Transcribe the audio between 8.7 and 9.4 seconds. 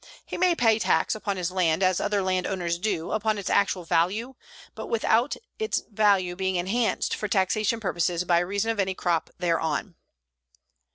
of any crop